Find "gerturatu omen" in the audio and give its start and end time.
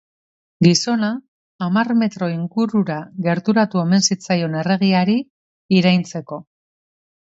3.29-4.05